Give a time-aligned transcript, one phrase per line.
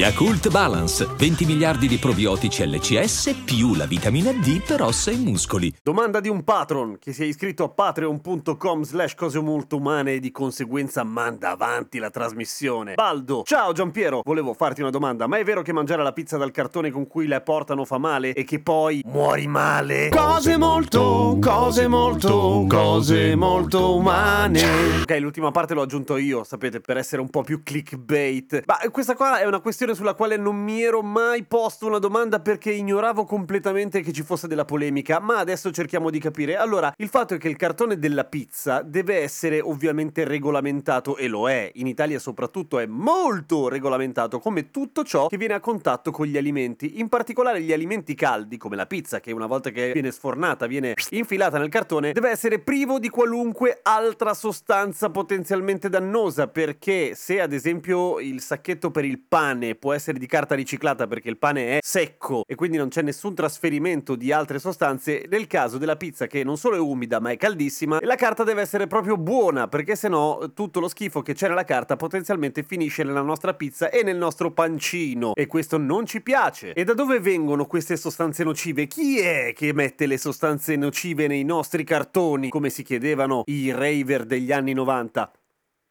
[0.00, 5.70] Yakult Balance, 20 miliardi di probiotici LCS più la vitamina D per ossa e muscoli.
[5.82, 10.18] Domanda di un patron che si è iscritto a patreon.com slash cose molto umane e
[10.18, 12.94] di conseguenza manda avanti la trasmissione.
[12.94, 16.50] Baldo, ciao Giampiero, volevo farti una domanda, ma è vero che mangiare la pizza dal
[16.50, 20.08] cartone con cui la portano fa male e che poi muori male?
[20.08, 24.62] Cose molto, cose molto, cose molto umane.
[25.02, 28.62] Ok, l'ultima parte l'ho aggiunto io, sapete, per essere un po' più clickbait.
[28.64, 32.40] Ma questa qua è una questione sulla quale non mi ero mai posto una domanda
[32.40, 36.56] perché ignoravo completamente che ci fosse della polemica, ma adesso cerchiamo di capire.
[36.56, 41.48] Allora, il fatto è che il cartone della pizza deve essere ovviamente regolamentato e lo
[41.48, 46.26] è, in Italia soprattutto è molto regolamentato come tutto ciò che viene a contatto con
[46.26, 50.10] gli alimenti, in particolare gli alimenti caldi come la pizza che una volta che viene
[50.10, 57.14] sfornata, viene infilata nel cartone, deve essere privo di qualunque altra sostanza potenzialmente dannosa perché
[57.14, 61.38] se ad esempio il sacchetto per il pane può essere di carta riciclata perché il
[61.38, 65.96] pane è secco e quindi non c'è nessun trasferimento di altre sostanze, nel caso della
[65.96, 69.68] pizza che non solo è umida ma è caldissima, la carta deve essere proprio buona
[69.68, 74.02] perché sennò tutto lo schifo che c'è nella carta potenzialmente finisce nella nostra pizza e
[74.02, 76.72] nel nostro pancino e questo non ci piace.
[76.72, 78.86] E da dove vengono queste sostanze nocive?
[78.86, 84.24] Chi è che mette le sostanze nocive nei nostri cartoni come si chiedevano i raver
[84.24, 85.30] degli anni 90?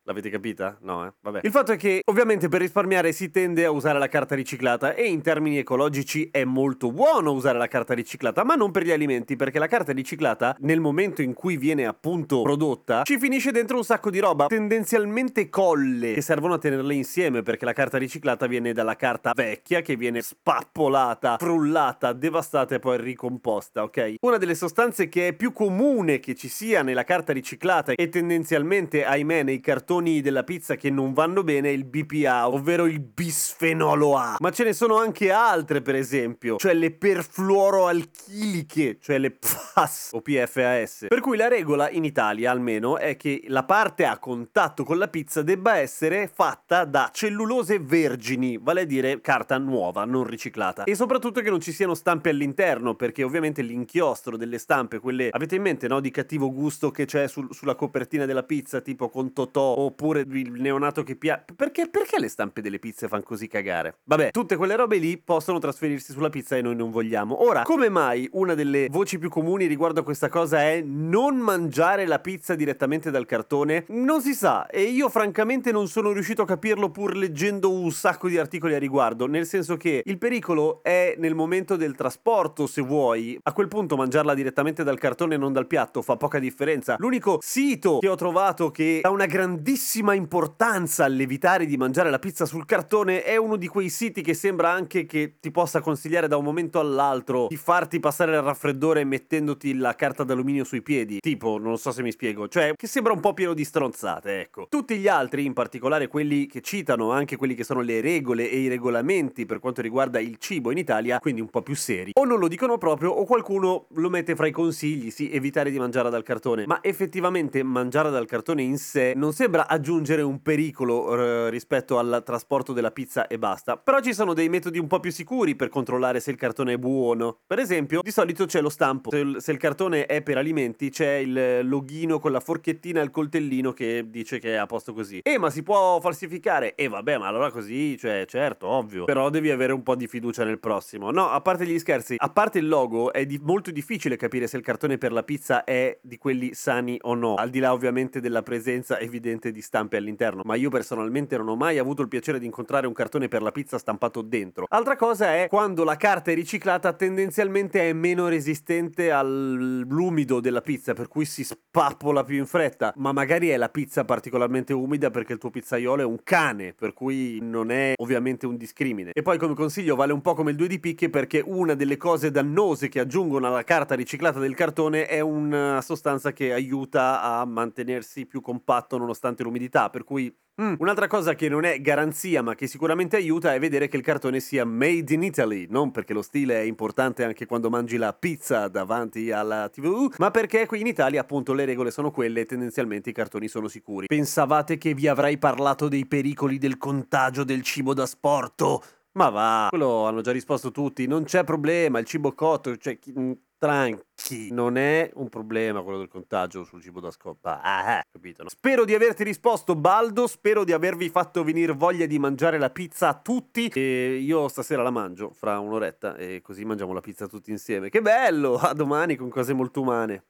[0.09, 0.75] L'avete capita?
[0.81, 1.13] No, eh?
[1.21, 1.41] Vabbè.
[1.43, 5.03] Il fatto è che ovviamente per risparmiare si tende a usare la carta riciclata e
[5.03, 9.35] in termini ecologici è molto buono usare la carta riciclata, ma non per gli alimenti,
[9.35, 13.83] perché la carta riciclata nel momento in cui viene appunto prodotta ci finisce dentro un
[13.83, 18.73] sacco di roba, tendenzialmente colle che servono a tenerle insieme perché la carta riciclata viene
[18.73, 24.15] dalla carta vecchia che viene spappolata, frullata, devastata e poi ricomposta, ok?
[24.21, 29.05] Una delle sostanze che è più comune che ci sia nella carta riciclata e tendenzialmente
[29.05, 34.15] ahimè nei cartoni della pizza che non vanno bene è il BPA, ovvero il bisfenolo
[34.15, 34.37] A.
[34.39, 40.21] Ma ce ne sono anche altre, per esempio, cioè le perfluoroalchiliche, cioè le PFAS o
[40.21, 41.07] PFAS.
[41.09, 45.09] Per cui la regola in Italia, almeno, è che la parte a contatto con la
[45.09, 50.85] pizza debba essere fatta da cellulose vergini, vale a dire carta nuova, non riciclata.
[50.85, 55.55] E soprattutto che non ci siano stampe all'interno, perché ovviamente l'inchiostro delle stampe, quelle avete
[55.55, 59.33] in mente, no, di cattivo gusto che c'è sul, sulla copertina della pizza, tipo con
[59.33, 61.45] Totò oppure il neonato che piace.
[61.55, 63.97] Perché, perché le stampe delle pizze fanno così cagare?
[64.05, 67.43] Vabbè, tutte quelle robe lì possono trasferirsi sulla pizza e noi non vogliamo.
[67.43, 72.05] Ora, come mai una delle voci più comuni riguardo a questa cosa è non mangiare
[72.05, 73.85] la pizza direttamente dal cartone?
[73.89, 78.27] Non si sa, e io francamente non sono riuscito a capirlo pur leggendo un sacco
[78.27, 82.81] di articoli a riguardo, nel senso che il pericolo è nel momento del trasporto, se
[82.81, 83.37] vuoi.
[83.43, 86.95] A quel punto mangiarla direttamente dal cartone e non dal piatto fa poca differenza.
[86.99, 89.68] L'unico sito che ho trovato che ha una grandissima
[90.13, 94.71] importanza all'evitare di mangiare la pizza sul cartone è uno di quei siti che sembra
[94.71, 99.75] anche che ti possa consigliare da un momento all'altro di farti passare il raffreddore mettendoti
[99.75, 101.19] la carta d'alluminio sui piedi.
[101.19, 104.67] Tipo, non so se mi spiego, cioè che sembra un po' pieno di stronzate, ecco.
[104.69, 108.59] Tutti gli altri, in particolare quelli che citano anche quelli che sono le regole e
[108.59, 112.23] i regolamenti per quanto riguarda il cibo in Italia, quindi un po' più seri, o
[112.25, 116.09] non lo dicono proprio o qualcuno lo mette fra i consigli, sì, evitare di mangiare
[116.09, 116.65] dal cartone.
[116.65, 122.21] Ma effettivamente mangiare dal cartone in sé non sembra aggiungere un pericolo eh, rispetto al
[122.25, 123.77] trasporto della pizza e basta.
[123.77, 126.77] Però ci sono dei metodi un po' più sicuri per controllare se il cartone è
[126.77, 127.39] buono.
[127.45, 129.11] Per esempio, di solito c'è lo stampo.
[129.11, 133.03] Se il, se il cartone è per alimenti, c'è il loghino con la forchettina e
[133.03, 135.19] il coltellino che dice che è a posto così.
[135.23, 136.75] Eh, ma si può falsificare?
[136.75, 139.05] E eh, vabbè, ma allora così, cioè, certo, ovvio.
[139.05, 141.11] Però devi avere un po' di fiducia nel prossimo.
[141.11, 144.57] No, a parte gli scherzi, a parte il logo, è di- molto difficile capire se
[144.57, 147.35] il cartone per la pizza è di quelli sani o no.
[147.35, 150.41] Al di là, ovviamente, della presenza evidente di stampe all'interno.
[150.45, 153.51] Ma io personalmente non ho mai avuto il piacere di incontrare un cartone per la
[153.51, 154.65] pizza stampato dentro.
[154.69, 160.93] Altra cosa è quando la carta è riciclata, tendenzialmente è meno resistente all'umido della pizza,
[160.93, 162.93] per cui si spappola più in fretta.
[162.97, 166.93] Ma magari è la pizza particolarmente umida perché il tuo pizzaiolo è un cane, per
[166.93, 169.11] cui non è ovviamente un discrimine.
[169.13, 171.97] E poi come consiglio vale un po' come il 2 di picche perché una delle
[171.97, 177.45] cose dannose che aggiungono alla carta riciclata del cartone è una sostanza che aiuta a
[177.45, 180.73] mantenersi più compatto nonostante nonostante l'umidità, per cui Mm.
[180.79, 184.41] Un'altra cosa che non è garanzia ma che sicuramente aiuta è vedere che il cartone
[184.41, 188.67] sia made in Italy, non perché lo stile è importante anche quando mangi la pizza
[188.67, 193.09] davanti alla TV, ma perché qui in Italia appunto le regole sono quelle e tendenzialmente
[193.09, 194.07] i cartoni sono sicuri.
[194.07, 198.83] Pensavate che vi avrei parlato dei pericoli del contagio del cibo da sporto?
[199.13, 203.31] Ma va, quello hanno già risposto tutti, non c'è problema, il cibo cotto, cioè mm,
[203.59, 207.61] tranqui, non è un problema quello del contagio sul cibo da scoppa.
[207.61, 208.43] Ah, eh, capito?
[208.43, 208.49] No?
[208.49, 213.09] Spero di averti risposto Baldo, spero di avervi fatto venire voglia di mangiare la pizza
[213.09, 217.51] a tutti e io stasera la mangio fra un'oretta e così mangiamo la pizza tutti
[217.51, 217.89] insieme.
[217.89, 218.55] Che bello!
[218.55, 220.23] A domani con cose molto umane.